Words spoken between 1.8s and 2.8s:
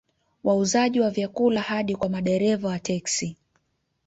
kwa madereva wa